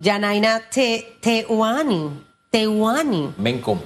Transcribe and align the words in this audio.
Yanaina 0.00 0.60
Te, 0.70 1.16
Teuani. 1.20 2.10
Teuani. 2.50 3.34
Ven 3.36 3.60
como. 3.60 3.82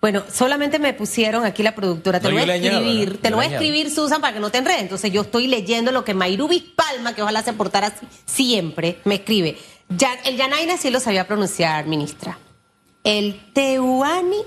Bueno, 0.00 0.22
solamente 0.30 0.78
me 0.78 0.92
pusieron 0.94 1.44
aquí 1.44 1.62
la 1.62 1.74
productora. 1.74 2.20
Te 2.20 2.28
No, 2.28 2.34
lo 2.34 2.40
voy 2.40 2.50
a 2.50 2.54
añado, 2.54 2.78
escribir, 2.80 3.20
te 3.22 3.30
lo 3.30 3.36
voy 3.36 3.46
a 3.46 3.48
escribir, 3.50 3.90
Susan, 3.90 4.20
para 4.20 4.34
que 4.34 4.40
no 4.40 4.50
te 4.50 4.58
enredes. 4.58 4.82
Entonces 4.82 5.12
yo 5.12 5.22
estoy 5.22 5.46
leyendo 5.46 5.92
lo 5.92 6.04
que 6.04 6.12
Mayrubis 6.12 6.62
Palma, 6.62 7.14
que 7.14 7.22
ojalá 7.22 7.42
se 7.42 7.52
portara 7.54 7.88
así 7.88 8.06
siempre, 8.26 9.00
me 9.04 9.16
escribe. 9.16 9.58
Ya, 9.88 10.14
el 10.24 10.36
Yanaina 10.36 10.76
sí 10.76 10.90
lo 10.90 11.00
sabía 11.00 11.26
pronunciar, 11.26 11.86
ministra. 11.86 12.38
El 13.02 13.52
Teuani 13.52 14.38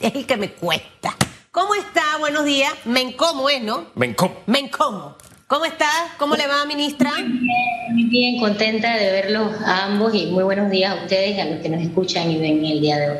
es 0.00 0.14
el 0.14 0.26
que 0.26 0.36
me 0.36 0.52
cuesta. 0.52 1.16
¿Cómo 1.50 1.74
está? 1.74 2.02
Buenos 2.18 2.44
días. 2.44 2.72
Me 2.84 3.00
encomo, 3.00 3.48
¿es, 3.48 3.62
no? 3.62 3.86
Ven 3.94 4.14
como. 4.14 5.16
¿Cómo 5.46 5.66
está? 5.66 5.90
¿Cómo 6.16 6.36
le 6.36 6.46
va, 6.46 6.64
ministra? 6.64 7.12
Muy 7.90 8.04
bien, 8.04 8.40
contenta 8.40 8.96
de 8.96 9.12
verlos 9.12 9.52
a 9.60 9.84
ambos 9.84 10.14
y 10.14 10.26
muy 10.26 10.42
buenos 10.42 10.70
días 10.70 10.92
a 10.92 11.02
ustedes 11.02 11.36
y 11.36 11.40
a 11.40 11.44
los 11.44 11.60
que 11.60 11.68
nos 11.68 11.82
escuchan 11.82 12.30
y 12.30 12.38
ven 12.38 12.64
el 12.64 12.80
día 12.80 12.96
de 12.96 13.10
hoy. 13.10 13.18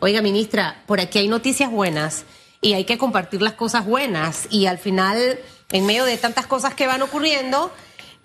Oiga, 0.00 0.20
ministra, 0.20 0.82
por 0.86 1.00
aquí 1.00 1.18
hay 1.18 1.28
noticias 1.28 1.70
buenas 1.70 2.26
y 2.60 2.74
hay 2.74 2.84
que 2.84 2.98
compartir 2.98 3.40
las 3.40 3.54
cosas 3.54 3.86
buenas. 3.86 4.46
Y 4.50 4.66
al 4.66 4.76
final, 4.76 5.38
en 5.72 5.86
medio 5.86 6.04
de 6.04 6.18
tantas 6.18 6.46
cosas 6.46 6.74
que 6.74 6.86
van 6.86 7.00
ocurriendo, 7.00 7.72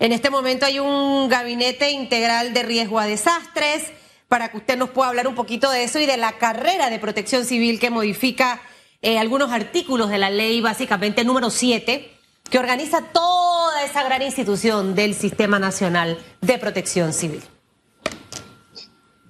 en 0.00 0.12
este 0.12 0.28
momento 0.28 0.66
hay 0.66 0.78
un 0.78 1.30
gabinete 1.30 1.92
integral 1.92 2.52
de 2.52 2.62
riesgo 2.62 2.98
a 2.98 3.06
desastres 3.06 3.84
para 4.28 4.50
que 4.50 4.58
usted 4.58 4.76
nos 4.76 4.90
pueda 4.90 5.08
hablar 5.08 5.28
un 5.28 5.34
poquito 5.34 5.70
de 5.70 5.84
eso 5.84 5.98
y 5.98 6.04
de 6.04 6.18
la 6.18 6.32
carrera 6.32 6.90
de 6.90 6.98
protección 6.98 7.46
civil 7.46 7.80
que 7.80 7.88
modifica 7.88 8.60
eh, 9.00 9.18
algunos 9.18 9.50
artículos 9.50 10.10
de 10.10 10.18
la 10.18 10.28
ley, 10.28 10.60
básicamente 10.60 11.24
número 11.24 11.48
7, 11.48 12.13
que 12.50 12.58
organiza 12.58 13.00
toda 13.12 13.82
esa 13.84 14.04
gran 14.04 14.22
institución 14.22 14.94
del 14.94 15.14
Sistema 15.14 15.58
Nacional 15.58 16.18
de 16.40 16.58
Protección 16.58 17.12
Civil. 17.12 17.42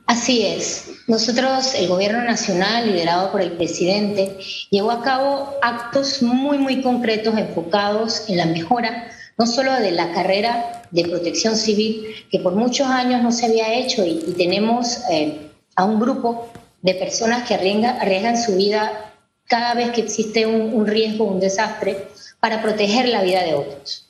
Así 0.06 0.44
es. 0.44 0.90
Nosotros, 1.06 1.74
el 1.74 1.88
gobierno 1.88 2.22
nacional, 2.22 2.86
liderado 2.86 3.32
por 3.32 3.40
el 3.40 3.52
presidente, 3.52 4.36
llevó 4.70 4.90
a 4.90 5.02
cabo 5.02 5.54
actos 5.62 6.22
muy, 6.22 6.58
muy 6.58 6.82
concretos 6.82 7.36
enfocados 7.38 8.28
en 8.28 8.36
la 8.36 8.46
mejora 8.46 9.10
no 9.36 9.46
solo 9.46 9.72
de 9.74 9.90
la 9.90 10.12
carrera 10.12 10.82
de 10.92 11.08
protección 11.08 11.56
civil, 11.56 12.06
que 12.30 12.38
por 12.38 12.54
muchos 12.54 12.86
años 12.86 13.20
no 13.22 13.32
se 13.32 13.46
había 13.46 13.74
hecho, 13.74 14.04
y, 14.04 14.34
tenemos 14.36 14.98
eh, 15.10 15.50
a 15.74 15.84
un 15.84 15.98
grupo 15.98 16.48
de 16.82 16.94
personas 16.94 17.48
que 17.48 17.54
arriesga- 17.54 17.98
arriesgan 18.00 18.40
su 18.40 18.54
vida 18.56 19.12
cada 19.46 19.74
vez 19.74 19.90
que 19.90 20.02
existe 20.02 20.46
un, 20.46 20.72
un 20.72 20.86
riesgo, 20.86 21.24
un 21.24 21.40
desastre, 21.40 22.08
para 22.44 22.60
proteger 22.60 23.08
la 23.08 23.22
vida 23.22 23.42
de 23.42 23.54
otros. 23.54 24.06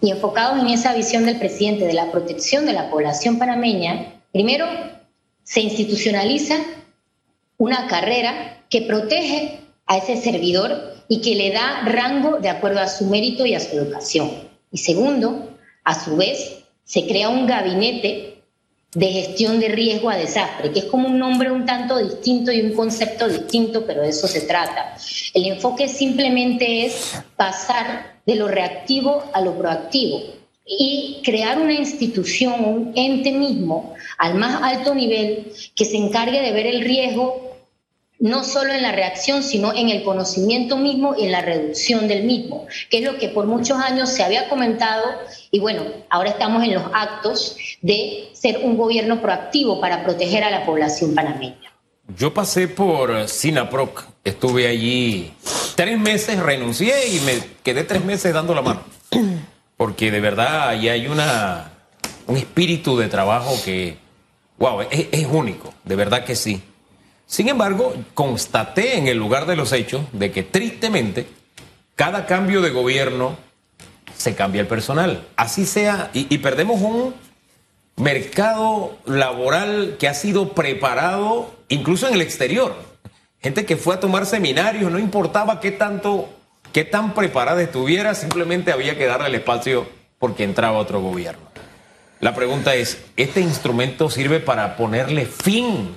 Y 0.00 0.10
enfocados 0.10 0.58
en 0.58 0.68
esa 0.68 0.94
visión 0.94 1.26
del 1.26 1.38
presidente 1.38 1.86
de 1.86 1.92
la 1.92 2.10
protección 2.10 2.64
de 2.64 2.72
la 2.72 2.88
población 2.88 3.38
panameña, 3.38 4.14
primero 4.32 4.66
se 5.42 5.60
institucionaliza 5.60 6.56
una 7.58 7.86
carrera 7.86 8.64
que 8.70 8.80
protege 8.80 9.60
a 9.84 9.98
ese 9.98 10.16
servidor 10.16 10.94
y 11.06 11.20
que 11.20 11.34
le 11.34 11.52
da 11.52 11.82
rango 11.84 12.38
de 12.38 12.48
acuerdo 12.48 12.80
a 12.80 12.88
su 12.88 13.04
mérito 13.08 13.44
y 13.44 13.54
a 13.54 13.60
su 13.60 13.76
educación. 13.76 14.30
Y 14.72 14.78
segundo, 14.78 15.54
a 15.84 16.02
su 16.02 16.16
vez, 16.16 16.64
se 16.84 17.06
crea 17.06 17.28
un 17.28 17.46
gabinete 17.46 18.35
de 18.94 19.12
gestión 19.12 19.60
de 19.60 19.68
riesgo 19.68 20.08
a 20.08 20.16
desastre, 20.16 20.72
que 20.72 20.80
es 20.80 20.84
como 20.86 21.08
un 21.08 21.18
nombre 21.18 21.50
un 21.50 21.66
tanto 21.66 21.98
distinto 21.98 22.50
y 22.50 22.60
un 22.60 22.72
concepto 22.72 23.28
distinto, 23.28 23.84
pero 23.86 24.02
de 24.02 24.08
eso 24.08 24.26
se 24.26 24.42
trata. 24.42 24.96
El 25.34 25.46
enfoque 25.46 25.88
simplemente 25.88 26.86
es 26.86 27.14
pasar 27.36 28.20
de 28.24 28.36
lo 28.36 28.48
reactivo 28.48 29.24
a 29.32 29.40
lo 29.40 29.56
proactivo 29.56 30.22
y 30.66 31.20
crear 31.24 31.60
una 31.60 31.74
institución, 31.74 32.64
un 32.64 32.92
ente 32.96 33.32
mismo 33.32 33.94
al 34.18 34.34
más 34.34 34.62
alto 34.62 34.94
nivel 34.94 35.52
que 35.74 35.84
se 35.84 35.96
encargue 35.96 36.40
de 36.40 36.52
ver 36.52 36.66
el 36.66 36.80
riesgo 36.80 37.45
no 38.18 38.44
solo 38.44 38.72
en 38.72 38.82
la 38.82 38.92
reacción, 38.92 39.42
sino 39.42 39.74
en 39.74 39.90
el 39.90 40.02
conocimiento 40.02 40.76
mismo 40.76 41.14
y 41.16 41.24
en 41.24 41.32
la 41.32 41.42
reducción 41.42 42.08
del 42.08 42.24
mismo, 42.24 42.66
que 42.90 42.98
es 42.98 43.04
lo 43.04 43.18
que 43.18 43.28
por 43.28 43.46
muchos 43.46 43.78
años 43.78 44.10
se 44.10 44.22
había 44.22 44.48
comentado 44.48 45.04
y 45.50 45.60
bueno, 45.60 45.84
ahora 46.08 46.30
estamos 46.30 46.62
en 46.64 46.74
los 46.74 46.84
actos 46.94 47.56
de 47.82 48.28
ser 48.32 48.60
un 48.62 48.76
gobierno 48.76 49.20
proactivo 49.20 49.80
para 49.80 50.02
proteger 50.04 50.44
a 50.44 50.50
la 50.50 50.64
población 50.64 51.14
panameña. 51.14 51.72
Yo 52.16 52.32
pasé 52.32 52.68
por 52.68 53.28
Sinaproc, 53.28 54.06
estuve 54.24 54.68
allí 54.68 55.32
tres 55.74 55.98
meses, 55.98 56.38
renuncié 56.38 57.08
y 57.08 57.20
me 57.20 57.32
quedé 57.62 57.84
tres 57.84 58.04
meses 58.04 58.32
dando 58.32 58.54
la 58.54 58.62
mano. 58.62 58.80
Porque 59.76 60.10
de 60.10 60.20
verdad 60.20 60.68
ahí 60.68 60.88
hay 60.88 61.06
una, 61.08 61.72
un 62.26 62.36
espíritu 62.36 62.96
de 62.96 63.08
trabajo 63.08 63.54
que, 63.64 63.98
wow, 64.58 64.82
es, 64.82 65.08
es 65.10 65.26
único, 65.26 65.74
de 65.84 65.96
verdad 65.96 66.24
que 66.24 66.34
sí. 66.34 66.62
Sin 67.26 67.48
embargo, 67.48 67.94
constaté 68.14 68.98
en 68.98 69.08
el 69.08 69.18
lugar 69.18 69.46
de 69.46 69.56
los 69.56 69.72
hechos 69.72 70.02
de 70.12 70.30
que 70.30 70.42
tristemente 70.42 71.26
cada 71.96 72.26
cambio 72.26 72.60
de 72.62 72.70
gobierno 72.70 73.36
se 74.16 74.34
cambia 74.34 74.60
el 74.60 74.68
personal. 74.68 75.26
Así 75.36 75.66
sea, 75.66 76.10
y, 76.14 76.32
y 76.32 76.38
perdemos 76.38 76.80
un 76.80 77.14
mercado 77.96 78.96
laboral 79.06 79.96
que 79.98 80.06
ha 80.06 80.14
sido 80.14 80.52
preparado 80.52 81.54
incluso 81.68 82.06
en 82.06 82.14
el 82.14 82.20
exterior. 82.20 82.74
Gente 83.40 83.64
que 83.64 83.76
fue 83.76 83.94
a 83.94 84.00
tomar 84.00 84.26
seminarios, 84.26 84.90
no 84.90 84.98
importaba 84.98 85.60
qué 85.60 85.72
tanto, 85.72 86.28
qué 86.72 86.84
tan 86.84 87.14
preparada 87.14 87.62
estuviera, 87.62 88.14
simplemente 88.14 88.72
había 88.72 88.96
que 88.96 89.06
darle 89.06 89.28
el 89.28 89.34
espacio 89.34 89.88
porque 90.18 90.44
entraba 90.44 90.78
otro 90.78 91.00
gobierno. 91.00 91.46
La 92.20 92.34
pregunta 92.34 92.74
es, 92.74 92.98
¿este 93.16 93.40
instrumento 93.40 94.10
sirve 94.10 94.40
para 94.40 94.76
ponerle 94.76 95.26
fin 95.26 95.94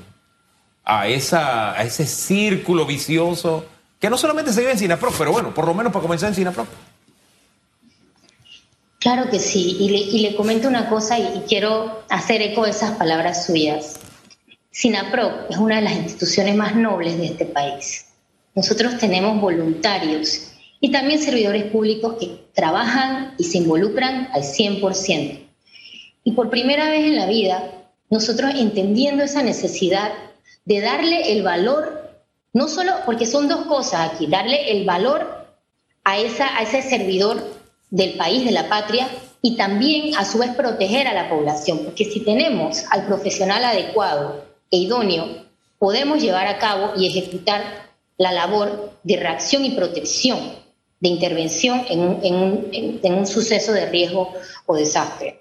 a, 0.90 1.08
esa, 1.08 1.78
a 1.80 1.84
ese 1.84 2.06
círculo 2.06 2.86
vicioso 2.86 3.66
que 4.00 4.10
no 4.10 4.18
solamente 4.18 4.54
se 4.54 4.62
vive 4.62 4.72
en 4.72 4.80
Sinaproc, 4.80 5.14
pero 5.18 5.32
bueno, 5.32 5.54
por 5.54 5.68
lo 5.68 5.74
menos 5.74 5.92
para 5.92 6.02
comenzar 6.02 6.30
en 6.30 6.36
Sinaproc? 6.36 6.68
Claro 9.00 9.30
que 9.30 9.40
sí, 9.40 9.78
y 9.80 9.90
le, 9.90 9.98
y 9.98 10.20
le 10.20 10.36
comento 10.36 10.68
una 10.68 10.90
cosa 10.90 11.20
y, 11.20 11.24
y 11.38 11.44
quiero 11.48 12.04
hacer 12.10 12.42
eco 12.42 12.64
de 12.64 12.72
esas 12.72 12.98
palabras 12.98 13.46
suyas. 13.46 14.00
SINAPROC 14.72 15.50
es 15.50 15.58
una 15.58 15.78
de 15.78 15.82
las 15.82 15.94
instituciones 15.94 16.56
más 16.56 16.76
nobles 16.76 17.18
de 17.18 17.26
este 17.26 17.46
país. 17.46 18.06
Nosotros 18.56 18.98
tenemos 18.98 19.40
voluntarios 19.42 20.52
y 20.80 20.92
también 20.92 21.22
servidores 21.22 21.66
públicos 21.66 22.16
que 22.20 22.46
trabajan 22.54 23.34
y 23.38 23.44
se 23.44 23.58
involucran 23.58 24.30
al 24.34 24.44
100%. 24.44 25.40
Y 26.24 26.32
por 26.32 26.50
primera 26.50 26.90
vez 26.90 27.06
en 27.06 27.16
la 27.16 27.26
vida, 27.26 27.72
nosotros 28.10 28.54
entendiendo 28.56 29.24
esa 29.24 29.44
necesidad 29.44 30.12
de 30.70 30.82
darle 30.82 31.32
el 31.32 31.42
valor, 31.42 32.12
no 32.54 32.68
solo 32.68 32.92
porque 33.04 33.26
son 33.26 33.48
dos 33.48 33.66
cosas 33.66 34.12
aquí, 34.12 34.28
darle 34.28 34.70
el 34.72 34.86
valor 34.86 35.48
a, 36.04 36.20
esa, 36.20 36.56
a 36.56 36.62
ese 36.62 36.84
servidor 36.84 37.44
del 37.90 38.14
país, 38.14 38.46
de 38.46 38.52
la 38.52 38.70
patria, 38.70 39.10
y 39.42 39.58
también 39.58 40.16
a 40.16 40.26
su 40.26 40.38
vez 40.38 40.52
proteger 40.52 41.08
a 41.08 41.16
la 41.16 41.28
población, 41.28 41.80
porque 41.80 42.06
si 42.06 42.20
tenemos 42.20 42.84
al 42.92 43.08
profesional 43.08 43.64
adecuado 43.64 44.46
e 44.70 44.78
idóneo, 44.78 45.44
podemos 45.80 46.22
llevar 46.22 46.46
a 46.46 46.60
cabo 46.60 46.94
y 46.96 47.08
ejecutar 47.08 47.64
la 48.18 48.32
labor 48.32 48.92
de 49.02 49.18
reacción 49.18 49.66
y 49.66 49.72
protección, 49.72 50.38
de 51.00 51.10
intervención 51.10 51.84
en 51.90 53.00
en 53.02 53.14
un 53.16 53.26
suceso 53.26 53.72
de 53.72 53.88
riesgo 53.88 54.34
o 54.68 54.76
desastre. 54.76 55.40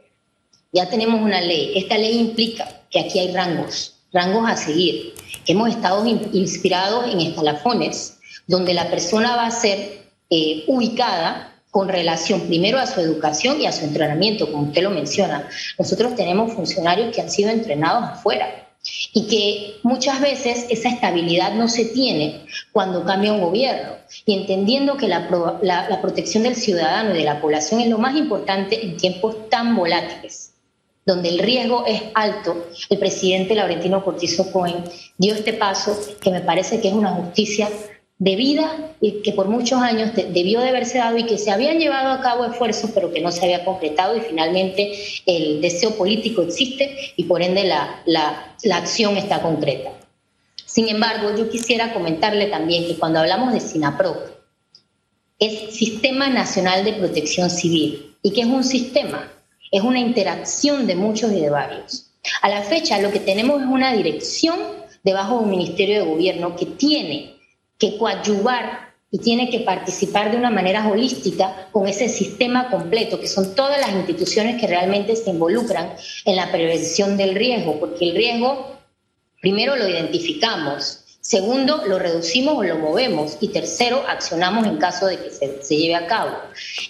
Ya 0.72 0.88
tenemos 0.88 1.20
una 1.20 1.42
ley. 1.42 1.72
Esta 1.76 1.98
ley 1.98 2.18
implica 2.18 2.66
que 2.88 3.00
aquí 3.00 3.18
hay 3.18 3.32
rangos, 3.34 3.97
rangos 4.12 4.48
a 4.50 4.56
seguir. 4.56 5.14
Hemos 5.46 5.70
estado 5.70 6.04
in- 6.06 6.30
inspirados 6.32 7.06
en 7.12 7.20
escalafones 7.20 8.18
donde 8.46 8.74
la 8.74 8.90
persona 8.90 9.36
va 9.36 9.46
a 9.46 9.50
ser 9.50 10.02
eh, 10.30 10.64
ubicada 10.66 11.54
con 11.70 11.88
relación 11.88 12.42
primero 12.42 12.78
a 12.78 12.86
su 12.86 13.00
educación 13.00 13.60
y 13.60 13.66
a 13.66 13.72
su 13.72 13.84
entrenamiento, 13.84 14.50
como 14.50 14.64
usted 14.68 14.82
lo 14.82 14.90
menciona. 14.90 15.48
Nosotros 15.78 16.14
tenemos 16.16 16.52
funcionarios 16.54 17.14
que 17.14 17.20
han 17.20 17.30
sido 17.30 17.50
entrenados 17.50 18.04
afuera 18.04 18.64
y 19.12 19.26
que 19.26 19.76
muchas 19.82 20.20
veces 20.20 20.66
esa 20.70 20.88
estabilidad 20.88 21.52
no 21.54 21.68
se 21.68 21.84
tiene 21.84 22.46
cuando 22.72 23.04
cambia 23.04 23.32
un 23.32 23.40
gobierno. 23.42 23.92
Y 24.24 24.32
entendiendo 24.34 24.96
que 24.96 25.08
la, 25.08 25.28
la- 25.62 25.88
la 25.90 26.00
protección 26.00 26.42
del 26.44 26.56
ciudadano 26.56 27.14
y 27.14 27.18
de 27.18 27.24
la 27.24 27.40
población 27.40 27.80
es 27.82 27.88
lo 27.88 27.98
más 27.98 28.16
importante 28.16 28.82
en 28.86 28.96
tiempos 28.96 29.50
tan 29.50 29.76
volátiles 29.76 30.52
donde 31.08 31.30
el 31.30 31.38
riesgo 31.38 31.84
es 31.86 32.02
alto, 32.14 32.66
el 32.90 32.98
presidente 32.98 33.54
Laurentino 33.54 34.04
Cortizo 34.04 34.52
Cohen 34.52 34.84
dio 35.16 35.34
este 35.34 35.54
paso 35.54 35.98
que 36.20 36.30
me 36.30 36.42
parece 36.42 36.80
que 36.80 36.88
es 36.88 36.94
una 36.94 37.12
justicia 37.12 37.68
debida 38.18 38.92
y 39.00 39.22
que 39.22 39.32
por 39.32 39.46
muchos 39.48 39.80
años 39.80 40.14
de- 40.14 40.24
debió 40.24 40.60
de 40.60 40.68
haberse 40.68 40.98
dado 40.98 41.16
y 41.16 41.24
que 41.24 41.38
se 41.38 41.50
habían 41.50 41.78
llevado 41.78 42.10
a 42.10 42.20
cabo 42.20 42.44
esfuerzos 42.44 42.90
pero 42.94 43.10
que 43.12 43.20
no 43.22 43.32
se 43.32 43.42
había 43.44 43.64
concretado 43.64 44.16
y 44.16 44.20
finalmente 44.20 44.92
el 45.24 45.60
deseo 45.62 45.92
político 45.96 46.42
existe 46.42 47.12
y 47.16 47.24
por 47.24 47.40
ende 47.42 47.64
la, 47.64 48.02
la, 48.04 48.54
la 48.64 48.76
acción 48.76 49.16
está 49.16 49.40
concreta. 49.40 49.90
Sin 50.66 50.88
embargo, 50.88 51.34
yo 51.38 51.48
quisiera 51.48 51.94
comentarle 51.94 52.46
también 52.46 52.86
que 52.86 52.98
cuando 52.98 53.20
hablamos 53.20 53.54
de 53.54 53.60
SINAPROC, 53.60 54.18
es 55.38 55.74
Sistema 55.74 56.28
Nacional 56.28 56.84
de 56.84 56.92
Protección 56.94 57.48
Civil. 57.48 58.16
¿Y 58.22 58.32
qué 58.32 58.40
es 58.42 58.46
un 58.48 58.64
sistema? 58.64 59.32
Es 59.70 59.82
una 59.82 60.00
interacción 60.00 60.86
de 60.86 60.96
muchos 60.96 61.32
y 61.32 61.40
de 61.40 61.50
varios. 61.50 62.10
A 62.42 62.48
la 62.48 62.62
fecha 62.62 63.00
lo 63.00 63.10
que 63.10 63.20
tenemos 63.20 63.60
es 63.60 63.68
una 63.68 63.92
dirección 63.92 64.58
debajo 65.02 65.38
de 65.38 65.44
un 65.44 65.50
ministerio 65.50 66.00
de 66.00 66.10
gobierno 66.10 66.56
que 66.56 66.66
tiene 66.66 67.36
que 67.78 67.96
coadyuvar 67.96 68.88
y 69.10 69.18
tiene 69.18 69.48
que 69.48 69.60
participar 69.60 70.30
de 70.30 70.36
una 70.36 70.50
manera 70.50 70.86
holística 70.86 71.68
con 71.72 71.88
ese 71.88 72.08
sistema 72.08 72.68
completo, 72.68 73.18
que 73.18 73.28
son 73.28 73.54
todas 73.54 73.80
las 73.80 73.92
instituciones 73.92 74.60
que 74.60 74.66
realmente 74.66 75.16
se 75.16 75.30
involucran 75.30 75.94
en 76.24 76.36
la 76.36 76.50
prevención 76.50 77.16
del 77.16 77.34
riesgo, 77.34 77.80
porque 77.80 78.10
el 78.10 78.16
riesgo 78.16 78.76
primero 79.40 79.76
lo 79.76 79.88
identificamos, 79.88 81.04
Segundo, 81.28 81.82
lo 81.86 81.98
reducimos 81.98 82.56
o 82.56 82.62
lo 82.62 82.78
movemos. 82.78 83.36
Y 83.42 83.48
tercero, 83.48 84.02
accionamos 84.08 84.66
en 84.66 84.78
caso 84.78 85.04
de 85.08 85.18
que 85.18 85.30
se, 85.30 85.76
lleve 85.76 85.94
a 85.94 86.06
cabo. 86.06 86.30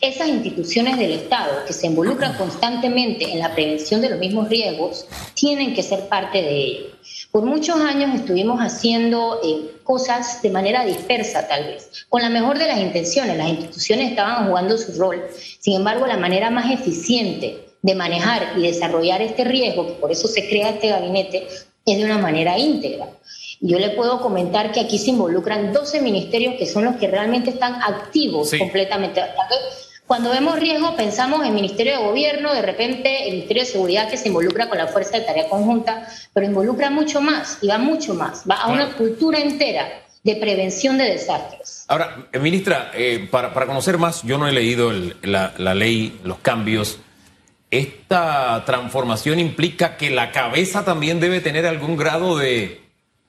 Esas 0.00 0.29
instituciones 0.29 0.96
del 0.96 1.11
Estado 1.11 1.64
que 1.67 1.73
se 1.73 1.88
involucran 1.88 2.35
constantemente 2.35 3.32
en 3.32 3.40
la 3.40 3.52
prevención 3.52 4.00
de 4.00 4.11
los 4.11 4.20
mismos 4.20 4.49
riesgos 4.49 5.08
tienen 5.35 5.75
que 5.75 5.82
ser 5.82 6.08
parte 6.08 6.40
de 6.40 6.56
ello. 6.56 6.87
Por 7.32 7.46
muchos 7.46 7.81
años 7.81 8.14
estuvimos 8.14 8.61
haciendo 8.61 9.40
eh, 9.43 9.73
cosas 9.82 10.41
de 10.41 10.50
manera 10.50 10.84
dispersa, 10.84 11.49
tal 11.49 11.64
vez, 11.64 12.06
con 12.08 12.23
la 12.23 12.29
mejor 12.29 12.61
de 12.61 12.69
las 12.69 12.79
intenciones. 12.79 13.37
Las 13.37 13.49
instituciones 13.49 14.11
estaban 14.11 14.46
jugando 14.46 14.79
su 14.79 14.93
rol. 15.00 15.20
Sin 15.58 15.75
embargo, 15.75 16.06
la 16.06 16.17
manera 16.17 16.49
más 16.49 16.70
eficiente 16.70 17.67
de 17.82 17.94
manejar 17.96 18.52
y 18.56 18.62
desarrollar 18.62 19.20
este 19.20 19.43
riesgo, 19.43 19.94
por 19.94 20.12
eso 20.12 20.29
se 20.29 20.49
crea 20.49 20.70
este 20.70 20.91
gabinete, 20.91 21.49
es 21.93 21.99
de 21.99 22.05
una 22.05 22.19
manera 22.19 22.58
íntegra. 22.58 23.06
Yo 23.61 23.79
le 23.79 23.90
puedo 23.90 24.20
comentar 24.20 24.70
que 24.73 24.81
aquí 24.81 24.99
se 24.99 25.11
involucran 25.11 25.73
12 25.73 26.00
ministerios 26.00 26.55
que 26.58 26.67
son 26.67 26.85
los 26.85 26.96
que 26.96 27.08
realmente 27.08 27.50
están 27.50 27.75
activos 27.82 28.52
completamente. 28.56 29.20
Cuando 30.06 30.31
vemos 30.31 30.58
riesgo 30.58 30.96
pensamos 30.96 31.44
en 31.44 31.55
Ministerio 31.55 31.99
de 31.99 32.05
Gobierno, 32.05 32.55
de 32.55 32.62
repente 32.62 33.25
el 33.25 33.32
Ministerio 33.32 33.64
de 33.64 33.69
Seguridad 33.69 34.08
que 34.08 34.17
se 34.17 34.29
involucra 34.29 34.69
con 34.69 34.79
la 34.79 34.87
Fuerza 34.87 35.19
de 35.19 35.25
Tarea 35.25 35.49
Conjunta, 35.49 36.08
pero 36.32 36.46
involucra 36.46 36.88
mucho 36.88 37.20
más 37.20 37.58
y 37.61 37.69
va 37.69 37.79
mucho 37.79 38.14
más, 38.14 38.44
va 38.49 38.62
a 38.62 38.69
una 38.69 38.93
cultura 38.93 39.38
entera 39.38 39.88
de 40.23 40.37
prevención 40.37 40.96
de 40.99 41.05
desastres. 41.05 41.84
Ahora, 41.88 42.29
eh, 42.32 42.38
ministra, 42.38 42.91
eh, 42.94 43.29
para, 43.31 43.52
conocer 43.67 43.99
más, 43.99 44.23
yo 44.23 44.38
no 44.38 44.49
he 44.49 44.52
leído 44.52 44.93
la, 45.23 45.52
la 45.58 45.75
ley, 45.75 46.20
los 46.25 46.38
cambios. 46.38 46.99
¿Esta 47.70 48.65
transformación 48.65 49.38
implica 49.38 49.97
que 49.97 50.11
la 50.11 50.32
cabeza 50.32 50.85
también 50.85 51.20
debe 51.20 51.41
tener 51.41 51.67
algún 51.67 51.97
grado 51.97 52.38
de 52.38 52.81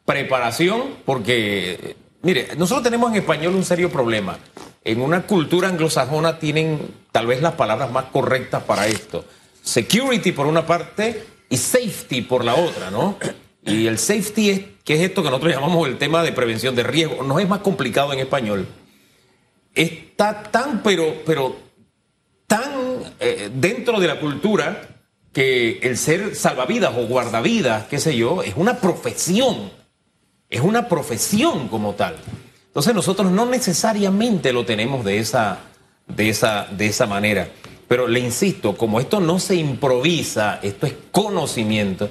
preparación, 0.06 0.96
porque, 1.06 1.96
mire, 2.22 2.48
nosotros 2.58 2.84
tenemos 2.84 3.12
en 3.12 3.18
español 3.18 3.54
un 3.54 3.66
serio 3.66 3.92
problema. 3.92 4.40
En 4.84 5.02
una 5.02 5.24
cultura 5.24 5.68
anglosajona 5.68 6.40
tienen 6.40 6.80
tal 7.12 7.28
vez 7.28 7.42
las 7.42 7.54
palabras 7.54 7.92
más 7.92 8.06
correctas 8.06 8.64
para 8.64 8.88
esto. 8.88 9.26
Security 9.62 10.32
por 10.32 10.48
una 10.48 10.66
parte 10.66 11.26
y 11.50 11.58
safety 11.58 12.22
por 12.22 12.46
la 12.46 12.56
otra, 12.56 12.90
¿no? 12.90 13.18
Y 13.64 13.88
el 13.88 14.00
safety 14.00 14.50
es, 14.50 14.62
que 14.84 14.96
es 14.96 15.02
esto 15.02 15.22
que 15.22 15.30
nosotros 15.30 15.54
llamamos 15.54 15.88
el 15.88 15.98
tema 15.98 16.24
de 16.24 16.32
prevención 16.32 16.76
de 16.76 16.84
riesgo. 16.84 17.24
No 17.24 17.40
es 17.40 17.48
más 17.48 17.60
complicado 17.60 18.14
en 18.14 18.20
español. 18.20 18.66
Está 19.76 20.44
tan, 20.44 20.82
pero, 20.82 21.22
pero 21.26 21.56
tan 22.50 22.74
eh, 23.22 23.50
dentro 23.54 24.02
de 24.02 24.08
la 24.08 24.20
cultura 24.20 24.82
que 25.32 25.80
el 25.84 25.98
ser 25.98 26.36
salvavidas 26.36 26.94
o 26.98 27.08
guardavidas, 27.08 27.86
qué 27.88 28.00
sé 28.00 28.18
yo, 28.18 28.44
es 28.44 28.56
una 28.58 28.82
profesión 28.82 29.80
es 30.50 30.62
una 30.62 30.88
profesión 30.88 31.68
como 31.68 31.94
tal. 31.94 32.16
Entonces 32.68 32.94
nosotros 32.94 33.32
no 33.32 33.46
necesariamente 33.46 34.52
lo 34.52 34.66
tenemos 34.66 35.06
de 35.06 35.20
esa, 35.20 35.60
de 36.08 36.30
esa, 36.30 36.68
de 36.72 36.88
esa 36.88 37.06
manera. 37.06 37.50
Pero 37.88 38.08
le 38.08 38.20
insisto, 38.20 38.76
como 38.76 39.00
esto 39.00 39.20
no 39.20 39.40
se 39.40 39.56
improvisa, 39.56 40.60
esto 40.62 40.86
es 40.86 40.94
conocimiento, 41.12 42.10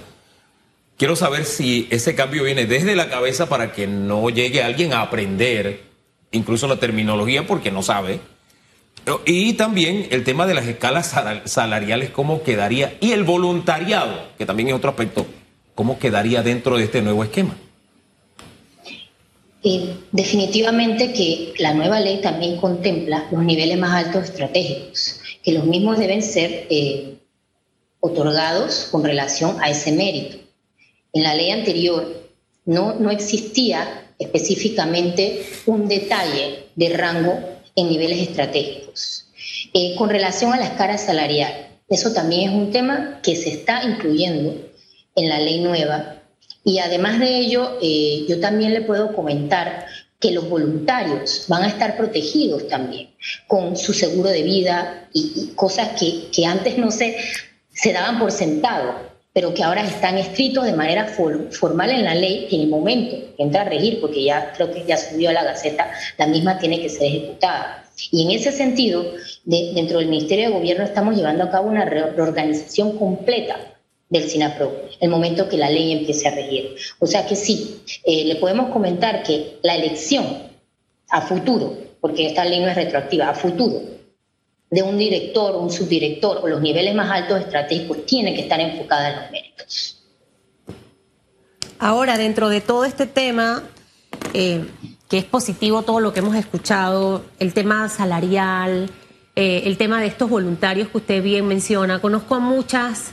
quiero 0.97 1.15
saber 1.15 1.45
si 1.45 1.87
ese 1.91 2.15
cambio 2.15 2.45
viene 2.45 2.67
desde 2.67 2.97
la 2.97 3.09
cabeza 3.09 3.49
para 3.49 3.73
que 3.73 3.87
no 3.87 4.29
llegue 4.31 4.63
alguien 4.63 4.93
a 4.93 5.03
aprender 5.03 5.83
incluso 6.31 6.67
la 6.67 6.77
terminología 6.77 7.47
porque 7.47 7.71
no 7.71 7.83
sabe. 7.83 8.21
Y 9.27 9.55
también 9.55 10.09
el 10.11 10.25
tema 10.25 10.47
de 10.47 10.55
las 10.55 10.67
escalas 10.67 11.15
salariales, 11.45 12.11
cómo 12.11 12.43
quedaría, 12.43 12.97
y 13.01 13.13
el 13.13 13.25
voluntariado, 13.25 14.29
que 14.37 14.47
también 14.47 14.69
es 14.69 14.75
otro 14.75 14.91
aspecto, 14.91 15.27
cómo 15.75 15.99
quedaría 15.99 16.43
dentro 16.43 16.77
de 16.77 16.85
este 16.85 17.03
nuevo 17.03 17.23
esquema. 17.25 17.57
Eh, 19.65 19.97
definitivamente 20.13 21.13
que 21.13 21.53
la 21.59 21.75
nueva 21.75 22.01
ley 22.01 22.21
también 22.21 22.59
contempla 22.59 23.27
los 23.33 23.43
niveles 23.43 23.79
más 23.79 24.07
altos 24.07 24.25
estratégicos, 24.25 25.21
que 25.43 25.53
los 25.53 25.65
mismos 25.65 25.99
deben 25.99 26.23
ser 26.23 26.67
eh, 26.71 27.19
otorgados 28.01 28.89
con 28.91 29.05
relación 29.05 29.57
a 29.61 29.69
ese 29.69 29.93
mérito. 29.93 30.39
En 31.13 31.23
la 31.25 31.35
ley 31.35 31.51
anterior 31.51 32.31
no, 32.65 32.95
no 32.95 33.11
existía 33.11 34.13
específicamente 34.19 35.45
un 35.67 35.89
detalle 35.89 36.67
de 36.77 36.97
rango 36.97 37.58
en 37.79 37.89
niveles 37.89 38.29
estratégicos. 38.29 39.27
Eh, 39.73 39.95
con 39.97 40.11
relación 40.11 40.53
a 40.53 40.57
la 40.57 40.65
escala 40.65 40.99
salarial, 40.99 41.79
eso 41.89 42.13
también 42.13 42.51
es 42.51 42.57
un 42.57 42.73
tema 42.73 43.21
que 43.23 43.37
se 43.37 43.51
está 43.51 43.85
incluyendo 43.85 44.55
en 45.15 45.29
la 45.29 45.39
ley 45.39 45.61
nueva 45.61 46.19
y 46.65 46.81
además 46.81 47.21
de 47.21 47.39
ello, 47.39 47.79
eh, 47.81 48.27
yo 48.29 48.41
también 48.41 48.75
le 48.75 48.83
puedo 48.83 49.15
comentar 49.15 49.87
que 50.19 50.33
los 50.33 50.51
voluntarios 50.51 51.45
van 51.47 51.63
a 51.63 51.69
estar 51.69 51.97
protegidos 51.97 52.67
también 52.67 53.11
con 53.47 53.77
su 53.77 53.93
seguro 53.95 54.29
de 54.29 54.43
vida 54.43 55.09
y, 55.13 55.53
cosas 55.55 55.91
que, 55.99 56.29
que, 56.31 56.45
antes 56.45 56.77
no 56.77 56.91
se, 56.91 57.17
se 57.73 57.93
daban 57.93 58.19
por 58.19 58.33
sentado, 58.33 58.97
pero 59.39 59.55
que 59.55 59.63
ahora 59.63 59.87
están 59.87 60.19
escritos 60.19 60.65
de 60.65 60.73
manera 60.73 61.05
formal 61.05 61.91
en 61.91 62.03
la 62.03 62.17
ley 62.17 62.49
en 62.51 62.63
el 62.63 62.67
momento 62.67 63.15
que 63.37 63.45
entra 63.45 63.61
a 63.61 63.65
regir, 63.67 64.01
porque 64.01 64.25
ya 64.25 64.53
creo 64.53 64.73
que 64.73 64.85
ya 64.85 64.97
subió 64.97 65.31
a 65.31 65.33
la 65.33 65.45
Gaceta, 65.45 65.93
la 66.17 66.27
misma 66.27 66.59
tiene 66.59 66.81
que 66.81 66.89
ser 66.89 67.05
ejecutada. 67.05 67.85
Y 68.11 68.25
en 68.25 68.33
ese 68.33 68.51
sentido, 68.51 69.05
dentro 69.45 70.01
del 70.01 70.09
Ministerio 70.09 70.49
de 70.49 70.55
Gobierno 70.55 70.83
estamos 70.83 71.15
llevando 71.15 71.45
a 71.45 71.53
cabo 71.53 71.69
una 71.69 71.85
reorganización 71.85 72.99
completa 72.99 73.61
del 74.09 74.29
SINAPRO, 74.29 74.73
el 74.99 75.09
momento 75.09 75.49
que 75.49 75.57
la 75.57 75.71
ley 75.71 75.93
empiece 75.93 76.27
a 76.27 76.35
regir. 76.35 76.75
O 76.99 77.07
sea 77.07 77.25
que 77.25 77.37
sí, 77.37 77.81
eh, 78.05 78.25
le 78.25 78.35
podemos 78.35 78.73
comentar 78.73 79.23
que 79.23 79.59
la 79.63 79.77
elección 79.77 80.27
a 81.11 81.21
futuro, 81.21 81.79
porque 82.01 82.27
esta 82.27 82.45
ley 82.45 82.59
no 82.59 82.67
es 82.67 82.75
retroactiva, 82.75 83.29
a 83.29 83.35
futuro, 83.35 83.98
de 84.71 84.83
un 84.83 84.99
director, 84.99 85.57
un 85.57 85.71
subdirector 85.71 86.41
o 86.43 86.49
los 86.49 86.61
niveles 86.61 86.95
más 86.95 87.11
altos 87.11 87.41
estratégicos 87.41 88.05
tiene 88.05 88.35
que 88.35 88.43
estar 88.43 88.61
enfocada 88.61 89.11
en 89.11 89.21
los 89.21 89.31
méritos. 89.31 90.03
Ahora, 91.79 92.19
dentro 92.19 92.49
de 92.49 92.61
todo 92.61 92.85
este 92.85 93.07
tema, 93.07 93.63
eh, 94.35 94.65
que 95.09 95.19
es 95.19 95.25
positivo 95.25 95.83
todo 95.83 96.01
lo 96.01 96.13
que 96.13 96.21
hemos 96.21 96.37
escuchado, 96.37 97.25
el 97.39 97.55
tema 97.55 97.89
salarial, 97.89 98.91
eh, 99.37 99.63
el 99.65 99.79
tema 99.79 100.01
de 100.01 100.09
estos 100.09 100.29
voluntarios 100.29 100.89
que 100.89 100.99
usted 100.99 101.23
bien 101.23 101.47
menciona, 101.47 102.01
conozco 102.01 102.35
a 102.35 102.41
muchas 102.41 103.13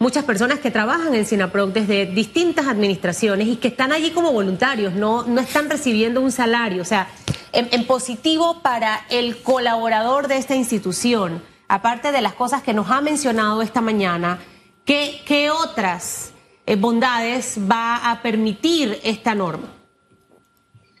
muchas 0.00 0.24
personas 0.24 0.60
que 0.60 0.70
trabajan 0.70 1.14
en 1.14 1.26
SINAPROC 1.26 1.74
desde 1.74 2.06
distintas 2.06 2.66
administraciones 2.66 3.46
y 3.46 3.56
que 3.56 3.68
están 3.68 3.92
allí 3.92 4.10
como 4.10 4.32
voluntarios, 4.32 4.94
no, 4.94 5.24
no 5.24 5.40
están 5.42 5.68
recibiendo 5.68 6.22
un 6.22 6.32
salario. 6.32 6.80
O 6.80 6.86
sea, 6.86 7.08
en, 7.52 7.84
positivo 7.84 8.62
para 8.62 9.04
el 9.10 9.36
colaborador 9.42 10.26
de 10.26 10.38
esta 10.38 10.56
institución, 10.56 11.42
aparte 11.68 12.12
de 12.12 12.22
las 12.22 12.32
cosas 12.32 12.62
que 12.62 12.72
nos 12.72 12.90
ha 12.90 13.02
mencionado 13.02 13.60
esta 13.60 13.82
mañana, 13.82 14.40
¿qué, 14.86 15.20
qué 15.26 15.50
otras 15.50 16.32
eh, 16.64 16.76
bondades 16.76 17.58
va 17.70 18.10
a 18.10 18.22
permitir 18.22 18.98
esta 19.04 19.34
norma? 19.34 19.70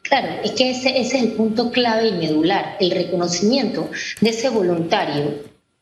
Claro, 0.02 0.28
es 0.44 0.50
que 0.50 0.72
ese, 0.72 1.00
ese 1.00 1.16
es 1.16 1.22
el 1.22 1.32
punto 1.32 1.70
clave 1.70 2.08
y 2.08 2.12
medular, 2.12 2.76
el 2.80 2.90
reconocimiento 2.90 3.88
de 4.20 4.28
ese 4.28 4.50
voluntario, 4.50 5.36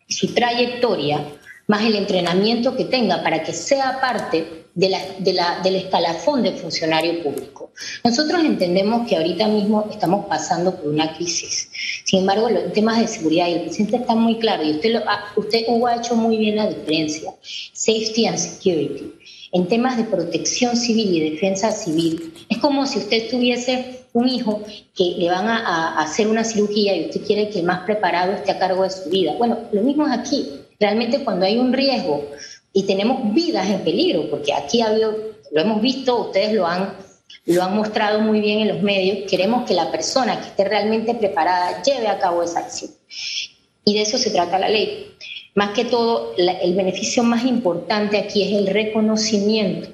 su 0.07 0.33
trayectoria 0.35 1.25
más 1.69 1.85
el 1.85 1.95
entrenamiento 1.95 2.75
que 2.75 2.87
tenga 2.87 3.23
para 3.23 3.43
que 3.43 3.53
sea 3.53 4.01
parte 4.01 4.67
de 4.75 4.89
la, 4.89 5.61
del 5.63 5.77
escalafón 5.77 6.43
de 6.43 6.53
funcionario 6.53 7.23
público. 7.23 7.73
Nosotros 8.05 8.43
entendemos 8.43 9.07
que 9.07 9.17
ahorita 9.17 9.47
mismo 9.49 9.87
estamos 9.91 10.27
pasando 10.27 10.75
por 10.75 10.89
una 10.89 11.15
crisis. 11.15 11.69
Sin 12.05 12.21
embargo, 12.21 12.49
los 12.49 12.73
temas 12.73 12.99
de 13.01 13.09
seguridad, 13.09 13.49
y 13.49 13.55
el 13.55 13.61
presidente 13.63 13.97
está 13.97 14.15
muy 14.15 14.39
claro, 14.39 14.65
y 14.65 14.71
usted, 14.71 14.95
lo, 14.95 15.03
usted 15.37 15.65
Hugo, 15.69 15.89
ha 15.89 15.97
hecho 15.97 16.17
muy 16.17 16.39
bien 16.39 16.57
la 16.57 16.69
diferencia, 16.69 17.35
safety 17.73 18.27
and 18.27 18.39
security. 18.39 19.13
En 19.53 19.67
temas 19.67 19.97
de 19.97 20.05
protección 20.05 20.77
civil 20.77 21.17
y 21.17 21.31
defensa 21.31 21.71
civil, 21.71 22.33
es 22.49 22.59
como 22.59 22.87
si 22.87 22.99
usted 22.99 23.29
tuviese 23.29 24.05
un 24.13 24.29
hijo 24.29 24.63
que 24.95 25.17
le 25.19 25.29
van 25.29 25.49
a, 25.49 25.59
a 25.59 26.03
hacer 26.03 26.29
una 26.29 26.45
cirugía 26.45 26.97
y 26.97 27.07
usted 27.07 27.27
quiere 27.27 27.51
que 27.51 27.61
el 27.61 27.67
más 27.67 27.81
preparado 27.81 28.33
esté 28.33 28.53
a 28.53 28.59
cargo 28.59 28.85
de 28.85 28.91
su 28.91 29.11
vida. 29.11 29.35
Bueno, 29.37 29.59
lo 29.73 29.83
mismo 29.83 30.07
es 30.07 30.13
aquí 30.13 30.58
realmente 30.79 31.25
cuando 31.25 31.47
hay 31.47 31.59
un 31.59 31.73
riesgo 31.73 32.25
y 32.73 32.85
tenemos 32.85 33.35
vidas 33.35 33.69
en 33.69 33.81
peligro, 33.81 34.31
porque 34.31 34.53
aquí 34.53 34.81
ha 34.81 34.89
habido, 34.89 35.17
lo 35.51 35.61
hemos 35.61 35.83
visto, 35.83 36.27
ustedes 36.27 36.53
lo 36.53 36.67
han, 36.67 36.95
lo 37.47 37.63
han 37.63 37.75
mostrado 37.75 38.21
muy 38.21 38.41
bien 38.41 38.61
en 38.61 38.69
los 38.69 38.83
medios, 38.83 39.29
queremos 39.29 39.67
que 39.67 39.75
la 39.75 39.91
persona 39.91 40.41
que 40.41 40.49
esté 40.49 40.65
realmente 40.65 41.15
preparada 41.15 41.83
lleve 41.83 42.07
a 42.07 42.19
cabo 42.19 42.43
esa 42.43 42.61
acción. 42.61 42.91
Y 43.85 43.95
de 43.95 44.03
eso 44.03 44.19
se 44.19 44.31
trata 44.31 44.59
la 44.59 44.69
ley. 44.69 45.15
más 45.55 45.71
que 45.71 45.85
todo, 45.85 46.35
el 46.37 46.75
beneficio 46.75 47.23
más 47.23 47.45
importante 47.45 48.19
aquí 48.19 48.43
es 48.43 48.59
el 48.59 48.67
reconocimiento 48.67 49.89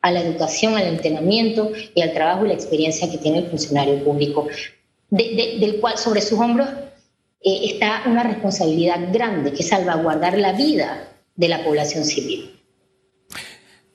a 0.00 0.10
la 0.10 0.20
educación, 0.20 0.76
al 0.76 0.86
entrenamiento 0.86 1.70
y 1.94 2.00
al 2.00 2.12
trabajo 2.12 2.44
y 2.44 2.48
la 2.48 2.54
experiencia 2.54 3.10
que 3.10 3.18
tiene 3.18 3.38
el 3.38 3.46
funcionario 3.46 4.02
público, 4.02 4.48
del 5.10 5.80
cual 5.80 5.98
sobre 5.98 6.20
sus 6.22 6.38
hombros 6.40 6.68
eh, 7.40 7.60
está 7.72 8.02
una 8.06 8.22
responsabilidad 8.22 9.12
grande, 9.12 9.52
que 9.52 9.62
es 9.62 9.68
salvaguardar 9.68 10.38
la 10.38 10.52
vida 10.52 11.08
de 11.34 11.48
la 11.48 11.64
población 11.64 12.04
civil. 12.04 12.52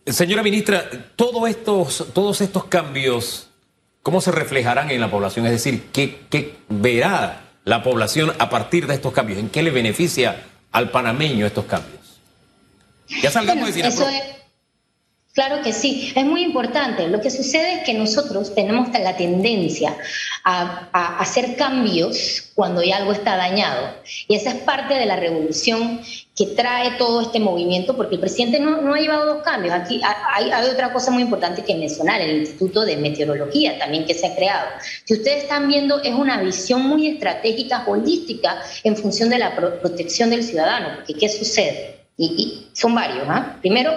Señora 0.06 0.44
ministra, 0.44 0.90
todos 1.16 1.50
estos, 1.50 2.08
todos 2.14 2.42
estos 2.42 2.66
cambios, 2.66 3.50
¿cómo 4.02 4.20
se 4.20 4.32
reflejarán 4.32 4.90
en 4.90 5.00
la 5.00 5.12
población? 5.12 5.46
Es 5.46 5.52
decir, 5.52 5.90
¿qué, 5.92 6.56
verá 6.70 7.52
la 7.64 7.84
población 7.84 8.34
a 8.40 8.50
partir 8.50 8.88
de 8.88 8.96
estos 8.96 9.14
cambios? 9.14 9.40
¿En 9.40 9.50
qué 9.50 9.62
le 9.62 9.70
beneficia 9.70 10.44
al 10.72 10.90
panameño 10.90 11.46
estos 11.46 11.66
cambios? 11.66 12.20
Ya 13.22 13.30
salgamos 13.30 13.74
de 13.74 13.84
decir 13.84 14.41
Claro 15.34 15.62
que 15.64 15.72
sí, 15.72 16.12
es 16.14 16.26
muy 16.26 16.44
importante. 16.44 17.08
Lo 17.08 17.22
que 17.22 17.30
sucede 17.30 17.76
es 17.76 17.84
que 17.86 17.94
nosotros 17.94 18.54
tenemos 18.54 18.90
la 18.92 19.16
tendencia 19.16 19.96
a, 20.44 21.20
hacer 21.20 21.56
cambios 21.56 22.52
cuando 22.54 22.84
ya 22.84 22.98
algo 22.98 23.14
está 23.14 23.38
dañado. 23.38 23.96
Y 24.28 24.36
esa 24.36 24.50
es 24.50 24.56
parte 24.56 24.96
de 24.96 25.06
la 25.06 25.16
revolución 25.16 26.02
que 26.36 26.48
trae 26.48 26.92
todo 26.98 27.22
este 27.22 27.40
movimiento, 27.40 27.96
porque 27.96 28.16
el 28.16 28.22
presidente 28.22 28.60
no, 28.60 28.94
ha 28.94 29.00
llevado 29.00 29.26
dos 29.26 29.44
cambios. 29.44 29.74
Aquí 29.74 30.02
hay, 30.04 30.52
otra 30.70 30.92
cosa 30.92 31.12
muy 31.12 31.24
importante 31.24 31.64
que 31.64 31.76
mencionar, 31.76 32.20
el 32.20 32.42
Instituto 32.42 32.82
de 32.82 32.98
Meteorología 32.98 33.80
también 33.80 34.06
que 34.06 34.14
se 34.14 34.28
ha 34.28 34.36
creado. 34.36 34.68
Si 35.06 35.14
ustedes 35.14 35.44
están 35.44 35.70
viendo, 35.70 36.02
es 36.02 36.14
una 36.14 36.42
visión 36.42 36.82
muy 36.82 37.08
estratégica, 37.08 37.86
holística, 37.88 38.62
en 38.84 38.98
función 38.98 39.30
de 39.30 39.40
la 39.40 39.56
protección 39.56 40.30
del 40.30 40.44
ciudadano, 40.44 40.90
porque 40.98 41.14
¿qué 41.14 41.30
sucede? 41.30 42.02
Y, 42.18 42.68
son 42.74 42.94
varios. 42.94 43.24
¿ah? 43.30 43.58
Primero, 43.62 43.94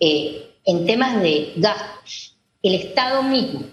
eh, 0.00 0.46
en 0.66 0.84
temas 0.84 1.22
de 1.22 1.52
gastos, 1.56 2.36
el 2.62 2.74
Estado 2.74 3.22
mismo 3.22 3.64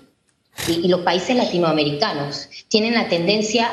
y, 0.67 0.87
los 0.87 1.01
países 1.01 1.35
latinoamericanos 1.35 2.47
tienen 2.69 2.93
la 2.93 3.09
tendencia 3.09 3.69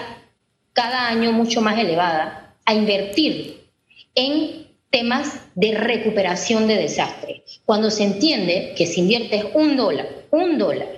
cada 0.73 1.09
año 1.09 1.31
mucho 1.33 1.61
más 1.61 1.79
elevada 1.79 2.57
a 2.65 2.75
invertir 2.75 3.69
en 4.15 4.67
temas 4.91 5.41
de 5.55 5.73
recuperación 5.73 6.67
de 6.67 6.77
desastre. 6.77 7.45
Cuando 7.65 7.91
se 7.91 8.05
entiende 8.05 8.75
que 8.77 8.87
si 8.87 9.01
inviertes 9.01 9.45
un 9.55 9.77
dólar, 9.77 10.27
un 10.31 10.59
dólar 10.59 10.89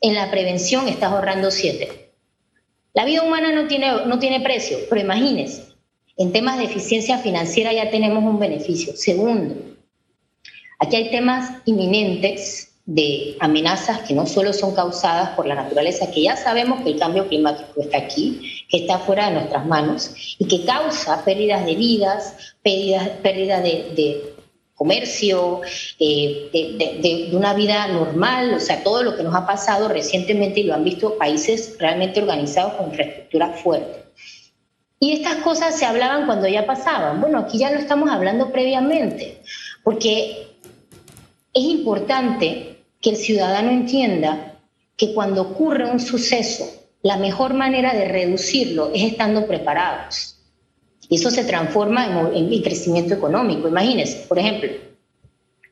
en 0.00 0.14
la 0.14 0.30
prevención, 0.30 0.88
estás 0.88 1.12
ahorrando 1.12 1.50
siete. 1.50 2.10
La 2.94 3.04
vida 3.04 3.22
humana 3.22 3.52
no 3.52 3.68
tiene, 3.68 4.06
no 4.06 4.18
tiene 4.18 4.40
precio, 4.40 4.78
pero 4.88 5.00
imagínense, 5.00 5.64
en 6.16 6.32
temas 6.32 6.56
de 6.56 6.64
eficiencia 6.64 7.18
financiera 7.18 7.72
ya 7.72 7.90
tenemos 7.90 8.24
un 8.24 8.38
beneficio. 8.38 8.96
Segundo, 8.96 9.75
Aquí 10.78 10.96
hay 10.96 11.10
temas 11.10 11.50
inminentes 11.64 12.76
de 12.86 13.36
amenazas 13.40 14.00
que 14.00 14.14
no 14.14 14.26
solo 14.26 14.52
son 14.52 14.74
causadas 14.74 15.30
por 15.30 15.46
la 15.46 15.56
naturaleza, 15.56 16.10
que 16.10 16.22
ya 16.22 16.36
sabemos 16.36 16.82
que 16.82 16.90
el 16.90 16.98
cambio 16.98 17.26
climático 17.28 17.80
está 17.80 17.98
aquí, 17.98 18.64
que 18.68 18.78
está 18.78 18.98
fuera 19.00 19.26
de 19.28 19.34
nuestras 19.34 19.66
manos 19.66 20.36
y 20.38 20.46
que 20.46 20.64
causa 20.64 21.24
pérdidas 21.24 21.66
de 21.66 21.74
vidas, 21.74 22.54
pérdidas, 22.62 23.08
pérdida 23.22 23.60
de, 23.60 24.34
comercio, 24.76 25.62
eh, 25.98 26.50
de, 26.52 27.30
una 27.34 27.54
vida 27.54 27.88
normal, 27.88 28.54
o 28.54 28.60
sea, 28.60 28.84
todo 28.84 29.02
lo 29.02 29.16
que 29.16 29.22
nos 29.22 29.34
ha 29.34 29.46
pasado 29.46 29.88
recientemente 29.88 30.60
y 30.60 30.64
lo 30.64 30.74
han 30.74 30.84
visto 30.84 31.16
países 31.16 31.76
realmente 31.78 32.20
organizados 32.20 32.74
con 32.74 32.90
infraestructura 32.90 33.52
fuerte. 33.54 34.04
Y 35.00 35.12
estas 35.12 35.36
cosas 35.36 35.78
se 35.78 35.86
hablaban 35.86 36.26
cuando 36.26 36.46
ya 36.46 36.66
pasaban. 36.66 37.20
Bueno, 37.20 37.38
aquí 37.38 37.58
ya 37.58 37.70
lo 37.70 37.78
estamos 37.78 38.10
hablando 38.10 38.52
previamente, 38.52 39.40
porque 39.82 40.55
es 41.56 41.64
importante 41.64 42.84
que 43.00 43.10
el 43.10 43.16
ciudadano 43.16 43.70
entienda 43.70 44.58
que 44.94 45.14
cuando 45.14 45.40
ocurre 45.40 45.90
un 45.90 46.00
suceso, 46.00 46.70
la 47.02 47.16
mejor 47.16 47.54
manera 47.54 47.94
de 47.94 48.08
reducirlo 48.08 48.90
es 48.94 49.04
estando 49.04 49.46
preparados. 49.46 50.36
Y 51.08 51.16
eso 51.16 51.30
se 51.30 51.44
transforma 51.44 52.30
en, 52.34 52.52
en 52.52 52.62
crecimiento 52.62 53.14
económico. 53.14 53.68
Imagínense, 53.68 54.26
por 54.28 54.38
ejemplo, 54.38 54.70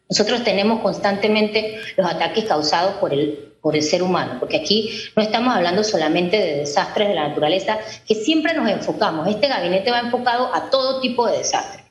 nosotros 0.09 0.43
tenemos 0.43 0.81
constantemente 0.81 1.79
los 1.99 2.11
ataques 2.11 2.45
causados 2.45 2.95
por 2.95 3.13
el, 3.13 3.53
por 3.61 3.77
el 3.77 3.83
ser 3.83 4.03
humano, 4.03 4.39
porque 4.41 4.57
aquí 4.57 4.91
no 5.15 5.23
estamos 5.23 5.55
hablando 5.55 5.85
solamente 5.85 6.39
de 6.39 6.57
desastres 6.61 7.09
de 7.09 7.15
la 7.15 7.29
naturaleza, 7.29 7.79
que 8.07 8.15
siempre 8.15 8.55
nos 8.55 8.71
enfocamos. 8.71 9.29
Este 9.29 9.49
gabinete 9.49 9.91
va 9.91 10.01
enfocado 10.01 10.55
a 10.55 10.71
todo 10.71 11.03
tipo 11.03 11.27
de 11.27 11.39
desastres. 11.39 11.85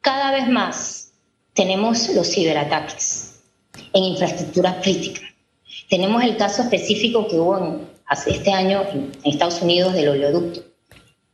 Cada 0.00 0.30
vez 0.30 0.48
más 0.48 1.01
tenemos 1.54 2.08
los 2.10 2.32
ciberataques 2.32 3.42
en 3.92 4.04
infraestructura 4.04 4.80
crítica. 4.80 5.20
Tenemos 5.88 6.22
el 6.22 6.36
caso 6.36 6.62
específico 6.62 7.28
que 7.28 7.38
hubo 7.38 7.80
hace 8.06 8.30
este 8.30 8.52
año 8.52 8.82
en, 8.92 9.12
Estados 9.24 9.60
Unidos 9.62 9.94
del 9.94 10.08
oleoducto, 10.08 10.62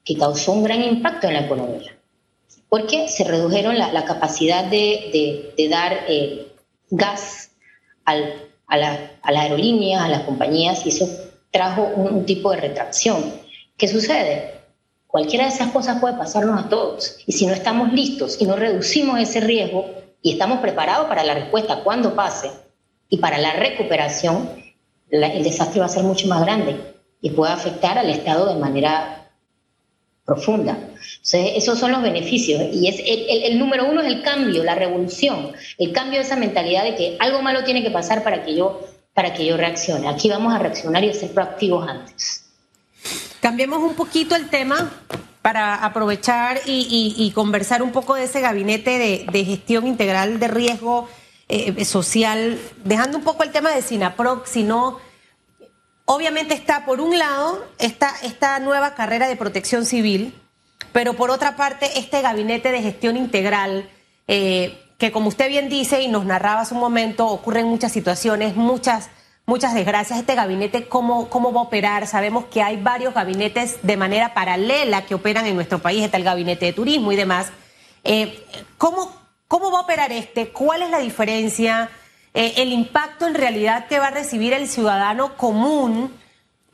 que 0.04 0.16
causó 0.16 0.52
un 0.52 0.64
gran 0.64 0.82
impacto 0.82 1.28
en 1.28 1.34
la 1.34 1.40
economía, 1.40 1.96
porque 2.68 3.08
se 3.08 3.25
redujeron 3.25 3.78
la, 3.78 4.04
capacidad 4.04 4.64
de, 4.64 5.54
dar 5.70 6.04
eh, 6.08 6.48
gas 6.90 7.50
a, 8.04 8.16
las 8.16 9.00
aerolíneas, 9.22 10.02
a 10.02 10.08
las 10.08 10.22
compañías, 10.22 10.84
y 10.87 10.90
eso 10.90 11.08
trajo 11.50 11.82
un 11.82 12.26
tipo 12.26 12.50
de 12.50 12.58
retracción. 12.58 13.32
¿Qué 13.76 13.87
sucede? 13.88 14.54
Cualquiera 15.06 15.46
de 15.46 15.54
esas 15.54 15.72
cosas 15.72 16.00
puede 16.00 16.18
pasarnos 16.18 16.64
a 16.64 16.68
todos. 16.68 17.18
Y 17.26 17.32
si 17.32 17.46
no 17.46 17.54
estamos 17.54 17.92
listos 17.92 18.37
y 18.40 18.44
no 18.44 18.56
reducimos 18.56 19.18
ese 19.18 19.40
riesgo, 19.40 19.98
y 20.22 20.32
estamos 20.32 20.60
preparados 20.60 21.06
para 21.06 21.25
la 21.25 21.34
respuesta 21.34 21.82
cuando 21.84 22.14
pase 22.14 22.50
y 23.08 23.18
para 23.18 23.38
la 23.38 23.52
recuperación, 23.52 24.50
el 25.10 25.42
desastre 25.42 25.80
va 25.80 25.87
a 25.87 25.90
ser 25.90 26.02
mucho 26.02 26.28
más 26.28 26.42
grande 26.42 26.94
y 27.20 27.30
puede 27.30 27.52
afectar 27.52 27.98
al 27.98 28.10
Estado 28.10 28.52
de 28.52 28.60
manera 28.60 29.30
profunda. 30.25 30.72
Entonces, 30.72 31.52
esos 31.56 31.78
son 31.78 31.92
los 31.92 32.02
beneficios. 32.02 32.62
Y 32.72 32.88
es 32.88 33.00
el, 33.46 33.58
número 33.58 33.87
uno 33.87 34.02
es 34.02 34.08
el 34.08 34.22
cambio, 34.22 34.62
la 34.62 34.75
revolución, 34.75 35.52
el 35.78 35.92
cambio 35.92 36.18
de 36.18 36.26
esa 36.26 36.37
mentalidad 36.37 36.84
de 36.84 36.94
que 36.94 37.16
algo 37.18 37.40
malo 37.40 37.64
tiene 37.64 37.82
que 37.82 37.90
pasar 37.90 38.22
para 38.22 38.44
que 38.44 38.54
yo, 38.54 38.87
para 39.14 39.32
que 39.32 39.46
yo 39.46 39.56
reaccione. 39.56 40.08
Aquí 40.08 40.28
vamos 40.28 40.52
a 40.52 40.58
reaccionar 40.58 41.02
y 41.02 41.10
a 41.10 41.14
ser 41.14 41.32
proactivos 41.32 41.88
antes. 41.88 42.44
Cambiemos 43.40 43.82
un 43.82 43.94
poquito 43.94 44.37
el 44.37 44.50
tema 44.50 44.90
para 45.49 45.76
aprovechar 45.76 46.61
y, 46.67 47.33
conversar 47.35 47.83
un 47.83 47.90
poco 47.90 48.14
de 48.14 48.25
ese 48.25 48.43
gabinete 48.43 49.26
de, 49.33 49.45
gestión 49.47 49.87
integral 49.87 50.38
de 50.38 50.47
riesgo 50.47 51.09
eh, 51.49 51.87
social, 51.87 52.61
dejando 52.85 53.17
un 53.17 53.25
poco 53.25 53.45
el 53.45 53.50
tema 53.50 53.71
de 53.71 53.81
SINAPROC, 53.81 54.45
sino 54.45 54.99
obviamente 56.05 56.52
está 56.52 56.85
por 56.85 57.00
un 57.00 57.19
lado 57.19 57.67
esta, 57.78 58.12
esta 58.25 58.59
nueva 58.59 58.95
carrera 58.95 59.26
de 59.26 59.37
protección 59.37 59.87
civil, 59.87 60.38
pero 60.93 61.14
por 61.14 61.31
otra 61.31 61.57
parte 61.57 61.99
este 61.99 62.21
gabinete 62.21 62.71
de 62.71 62.83
gestión 62.83 63.17
integral, 63.17 63.88
eh, 64.26 64.78
que 64.99 65.11
como 65.12 65.28
usted 65.28 65.49
bien 65.49 65.71
dice 65.71 66.02
y 66.02 66.09
nos 66.09 66.26
narraba 66.26 66.61
hace 66.61 66.75
un 66.75 66.81
momento, 66.81 67.26
ocurren 67.26 67.64
muchas 67.69 67.90
situaciones, 67.90 68.55
muchas 68.55 69.09
muchas 69.49 69.73
desgracias. 69.73 70.21
Este 70.21 70.35
gabinete, 70.35 70.88
¿cómo, 70.88 71.31
¿cómo 71.31 71.52
va 71.52 71.61
a 71.61 71.64
operar? 71.64 72.07
Sabemos 72.07 72.45
que 72.45 72.62
hay 72.62 72.76
varios 72.76 73.14
gabinetes 73.14 73.78
de 73.83 73.97
manera 73.97 74.35
paralela 74.35 75.07
que 75.07 75.14
operan 75.14 75.47
en 75.47 75.57
nuestro 75.57 75.78
país. 75.81 76.05
Está 76.05 76.19
el 76.19 76.25
gabinete 76.25 76.67
de 76.67 76.75
turismo 76.75 77.11
y 77.12 77.17
demás. 77.17 77.50
Eh, 78.05 78.45
¿cómo, 78.76 79.11
¿Cómo 79.49 79.73
va 79.73 79.78
a 79.78 79.83
operar 79.83 80.12
este? 80.12 80.50
¿Cuál 80.50 80.83
es 80.83 80.90
la 80.90 80.99
diferencia? 80.99 81.88
Eh, 82.35 82.55
el 82.59 82.73
impacto 82.75 83.26
en 83.26 83.35
realidad 83.35 83.87
que 83.88 83.99
va 83.99 84.09
a 84.09 84.11
recibir 84.11 84.52
el 84.52 84.69
ciudadano 84.69 85.35
común 85.38 86.12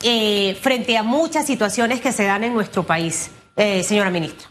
eh, 0.02 0.59
frente 0.61 0.99
a 0.99 1.04
muchas 1.04 1.47
situaciones 1.47 2.00
que 2.00 2.11
se 2.11 2.25
dan 2.25 2.43
en 2.43 2.54
nuestro 2.54 2.85
país, 2.85 3.31
señora 3.57 4.11
ministra. 4.11 4.49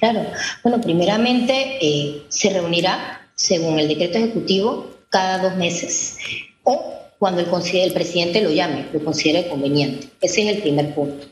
Claro, 0.00 0.24
bueno, 0.62 0.80
primeramente 0.80 2.24
se 2.28 2.50
reunirá, 2.50 3.28
según 3.34 3.78
el 3.78 3.88
decreto 3.88 4.16
ejecutivo, 4.16 4.90
cada 5.10 5.38
dos 5.38 5.56
meses 5.56 6.16
o 6.68 6.92
cuando 7.18 7.40
el, 7.40 7.92
presidente 7.92 8.42
lo 8.42 8.50
llame, 8.50 8.86
lo 8.92 9.02
considere 9.02 9.48
conveniente. 9.48 10.08
Ese 10.20 10.42
es 10.42 10.56
el 10.56 10.62
primer 10.62 10.94
punto. 10.94 11.26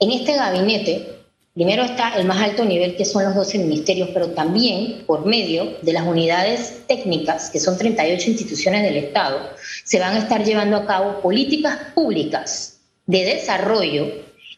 En 0.00 0.10
este 0.10 0.34
gabinete, 0.34 1.20
primero 1.54 1.84
está 1.84 2.16
el 2.16 2.26
más 2.26 2.38
alto 2.42 2.64
nivel, 2.64 2.96
que 2.96 3.04
son 3.04 3.24
los 3.24 3.34
12 3.36 3.58
ministerios, 3.58 4.10
pero 4.12 4.30
también 4.30 5.04
por 5.06 5.24
medio 5.24 5.78
de 5.82 5.92
las 5.92 6.04
unidades 6.04 6.82
técnicas, 6.88 7.48
que 7.48 7.60
son 7.60 7.78
38 7.78 8.30
instituciones 8.30 8.82
del 8.82 8.96
Estado, 8.96 9.38
se 9.84 10.00
van 10.00 10.16
a 10.16 10.18
estar 10.18 10.44
llevando 10.44 10.76
a 10.76 10.86
cabo 10.86 11.20
políticas 11.22 11.78
públicas 11.94 12.80
de 13.06 13.24
desarrollo 13.24 14.06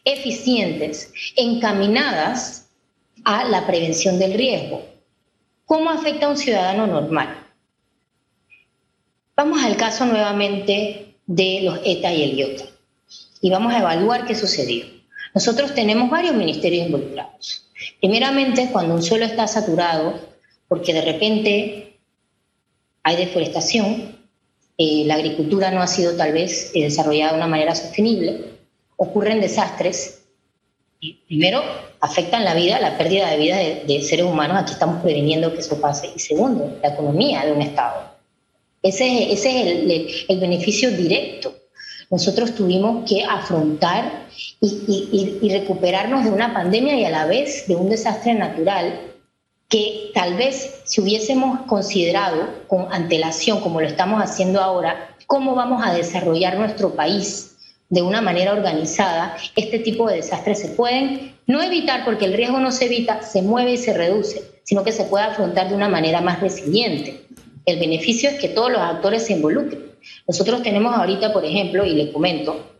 eficientes, 0.03 1.13
encaminadas 1.35 2.67
a 3.23 3.43
la 3.45 3.67
prevención 3.67 4.17
del 4.17 4.33
riesgo. 4.33 4.83
¿Cómo 5.65 5.91
afecta 5.91 6.25
a 6.25 6.29
un 6.29 6.37
ciudadano 6.37 6.87
normal? 6.87 7.40
Vamos 9.43 9.63
al 9.63 9.75
caso 9.75 10.05
nuevamente 10.05 11.15
de 11.25 11.61
los 11.63 11.79
ETA 11.83 12.13
y 12.13 12.21
el 12.21 12.37
IOTA 12.37 12.65
y 13.41 13.49
vamos 13.49 13.73
a 13.73 13.79
evaluar 13.79 14.27
qué 14.27 14.35
sucedió. 14.35 14.85
Nosotros 15.33 15.73
tenemos 15.73 16.11
varios 16.11 16.35
ministerios 16.35 16.85
involucrados. 16.85 17.67
Primeramente, 17.99 18.69
cuando 18.71 18.93
un 18.93 19.01
suelo 19.01 19.25
está 19.25 19.47
saturado, 19.47 20.13
porque 20.67 20.93
de 20.93 21.01
repente 21.01 21.97
hay 23.01 23.15
deforestación, 23.15 24.15
eh, 24.77 25.05
la 25.07 25.15
agricultura 25.15 25.71
no 25.71 25.81
ha 25.81 25.87
sido 25.87 26.15
tal 26.15 26.33
vez 26.33 26.69
eh, 26.75 26.83
desarrollada 26.83 27.31
de 27.31 27.37
una 27.37 27.47
manera 27.47 27.73
sostenible, 27.73 28.45
ocurren 28.95 29.41
desastres. 29.41 30.21
Primero, 31.25 31.63
afectan 31.99 32.45
la 32.45 32.53
vida, 32.53 32.79
la 32.79 32.95
pérdida 32.95 33.31
de 33.31 33.37
vida 33.37 33.57
de, 33.57 34.03
seres 34.03 34.27
humanos, 34.27 34.57
aquí 34.59 34.73
estamos 34.73 35.01
previniendo 35.01 35.51
que 35.51 35.61
eso 35.61 35.81
pase. 35.81 36.11
Y 36.15 36.19
segundo, 36.19 36.77
la 36.83 36.89
economía 36.89 37.43
de 37.43 37.53
un 37.53 37.63
Estado. 37.63 38.10
Ese, 38.83 39.31
es 39.31 39.45
el, 39.45 40.39
beneficio 40.39 40.91
directo. 40.91 41.55
Nosotros 42.09 42.55
tuvimos 42.55 43.07
que 43.09 43.23
afrontar 43.23 44.27
y, 44.59 45.39
y, 45.41 45.49
recuperarnos 45.49 46.23
de 46.25 46.31
una 46.31 46.53
pandemia 46.53 46.99
y 46.99 47.05
a 47.05 47.09
la 47.09 47.25
vez 47.25 47.67
de 47.67 47.75
un 47.75 47.89
desastre 47.89 48.33
natural 48.33 48.99
que 49.69 50.11
tal 50.13 50.35
vez 50.35 50.81
si 50.83 50.99
hubiésemos 50.99 51.61
considerado 51.61 52.65
con 52.67 52.91
antelación, 52.91 53.61
como 53.61 53.79
lo 53.79 53.87
estamos 53.87 54.21
haciendo 54.21 54.59
ahora, 54.59 55.15
cómo 55.27 55.55
vamos 55.55 55.81
a 55.85 55.93
desarrollar 55.93 56.57
nuestro 56.57 56.93
país 56.93 57.51
de 57.91 58.01
una 58.01 58.21
manera 58.21 58.53
organizada, 58.53 59.37
este 59.55 59.77
tipo 59.79 60.09
de 60.09 60.15
desastres 60.15 60.59
se 60.59 60.69
pueden 60.69 61.35
no 61.45 61.61
evitar, 61.61 62.03
porque 62.05 62.25
el 62.25 62.33
riesgo 62.33 62.59
no 62.59 62.71
se 62.71 62.85
evita, 62.85 63.21
se 63.21 63.41
mueve 63.41 63.73
y 63.73 63.77
se 63.77 63.93
reduce, 63.93 64.41
sino 64.63 64.83
que 64.83 64.93
se 64.93 65.03
puede 65.03 65.25
afrontar 65.25 65.69
de 65.69 65.75
una 65.75 65.89
manera 65.89 66.21
más 66.21 66.39
resiliente. 66.39 67.21
El 67.65 67.79
beneficio 67.79 68.29
es 68.29 68.39
que 68.39 68.49
todos 68.49 68.71
los 68.71 68.81
actores 68.81 69.25
se 69.25 69.33
involucren. 69.33 69.91
Nosotros 70.27 70.63
tenemos 70.63 70.95
ahorita, 70.95 71.31
por 71.31 71.45
ejemplo, 71.45 71.85
y 71.85 71.91
le 71.91 72.11
comento, 72.11 72.71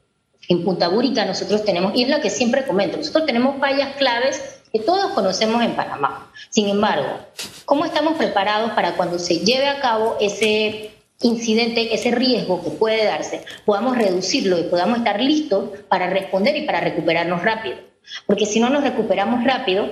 en 0.47 0.63
Punta 0.63 0.88
Búrica 0.88 1.23
nosotros 1.25 1.63
tenemos, 1.63 1.95
y 1.95 2.03
es 2.03 2.09
lo 2.09 2.19
que 2.19 2.29
siempre 2.29 2.65
comento, 2.65 2.97
nosotros 2.97 3.25
tenemos 3.25 3.59
fallas 3.59 3.95
claves 3.95 4.61
que 4.71 4.79
todos 4.79 5.11
conocemos 5.11 5.61
en 5.63 5.75
Panamá. 5.75 6.31
Sin 6.50 6.67
embargo, 6.67 7.07
¿cómo 7.65 7.85
estamos 7.85 8.15
preparados 8.15 8.71
para 8.71 8.93
cuando 8.95 9.19
se 9.19 9.39
lleve 9.39 9.67
a 9.67 9.79
cabo 9.79 10.17
ese 10.19 10.91
incidente, 11.21 11.93
ese 11.93 12.11
riesgo 12.11 12.63
que 12.63 12.71
puede 12.71 13.05
darse, 13.05 13.43
podamos 13.65 13.97
reducirlo 13.97 14.59
y 14.59 14.63
podamos 14.63 14.97
estar 15.00 15.21
listos 15.21 15.69
para 15.88 16.09
responder 16.09 16.55
y 16.57 16.65
para 16.65 16.79
recuperarnos 16.79 17.43
rápido? 17.43 17.77
Porque 18.25 18.45
si 18.45 18.59
no 18.59 18.69
nos 18.69 18.83
recuperamos 18.83 19.43
rápido, 19.43 19.88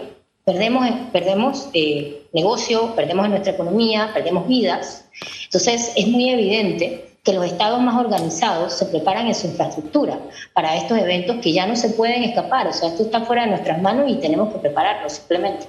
perdemos, 0.50 0.90
perdemos 1.14 1.70
eh, 1.74 2.24
negocio, 2.34 2.96
perdemos 2.96 3.30
nuestra 3.30 3.54
economía, 3.54 4.10
perdemos 4.16 4.48
vidas. 4.48 5.06
Entonces 5.44 5.92
es 5.96 6.08
muy 6.08 6.32
evidente 6.32 7.18
que 7.24 7.34
los 7.34 7.46
estados 7.46 7.80
más 7.82 7.96
organizados 8.04 8.74
se 8.74 8.88
preparan 8.88 9.28
en 9.28 9.36
su 9.36 9.46
infraestructura 9.46 10.18
para 10.54 10.76
estos 10.76 10.98
eventos 10.98 11.38
que 11.38 11.54
ya 11.54 11.68
no 11.68 11.76
se 11.76 11.90
pueden 11.90 12.24
escapar. 12.24 12.66
O 12.68 12.74
sea, 12.74 12.90
esto 12.90 13.04
está 13.04 13.22
fuera 13.22 13.44
de 13.44 13.50
nuestras 13.50 13.80
manos 13.80 14.10
y 14.10 14.16
tenemos 14.16 14.52
que 14.52 14.58
prepararnos 14.58 15.14
simplemente. 15.14 15.68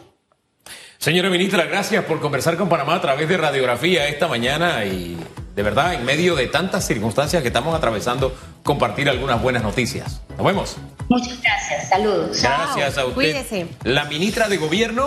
Señora 0.96 1.28
ministra, 1.28 1.64
gracias 1.64 2.02
por 2.04 2.18
conversar 2.18 2.56
con 2.56 2.70
Panamá 2.70 2.94
a 2.94 3.00
través 3.02 3.28
de 3.28 3.36
radiografía 3.36 4.08
esta 4.08 4.28
mañana 4.28 4.84
y 4.86 5.18
de 5.54 5.62
verdad, 5.62 5.92
en 5.92 6.06
medio 6.06 6.36
de 6.36 6.46
tantas 6.46 6.86
circunstancias 6.86 7.42
que 7.42 7.48
estamos 7.48 7.74
atravesando, 7.74 8.34
compartir 8.62 9.10
algunas 9.10 9.42
buenas 9.42 9.62
noticias. 9.62 10.22
Nos 10.38 10.46
vemos. 10.46 10.76
Muchas 11.10 11.42
gracias. 11.42 11.88
Saludos. 11.88 12.40
Gracias 12.40 12.96
a 12.96 13.04
usted. 13.04 13.14
Cuídese. 13.14 13.66
La 13.82 14.04
ministra 14.04 14.48
de 14.48 14.58
Gobierno. 14.58 15.06